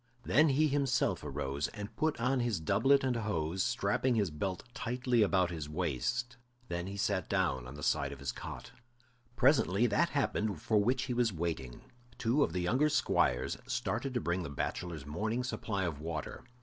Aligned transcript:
Then 0.23 0.49
he 0.49 0.67
himself 0.67 1.23
arose 1.23 1.67
and 1.67 1.95
put 1.95 2.19
on 2.19 2.39
his 2.39 2.59
doublet 2.59 3.03
and 3.03 3.17
hose, 3.17 3.61
strapping 3.61 4.15
his 4.15 4.31
belt 4.31 4.63
tightly 4.73 5.21
about 5.21 5.51
his 5.51 5.69
waist; 5.69 6.37
then 6.69 6.87
he 6.87 6.97
sat 6.97 7.29
down 7.29 7.67
on 7.67 7.75
the 7.75 7.83
side 7.83 8.11
of 8.11 8.17
his 8.17 8.31
cot. 8.31 8.71
Presently 9.35 9.85
that 9.85 10.09
happened 10.09 10.59
for 10.59 10.83
which 10.83 11.03
he 11.03 11.13
was 11.13 11.31
waiting; 11.31 11.81
two 12.17 12.41
of 12.41 12.51
the 12.51 12.61
younger 12.61 12.89
squires 12.89 13.57
started 13.67 14.15
to 14.15 14.19
bring 14.21 14.41
the 14.41 14.49
bachelors' 14.49 15.05
morning 15.05 15.43
supply 15.43 15.83
of 15.83 15.99
water. 15.99 16.45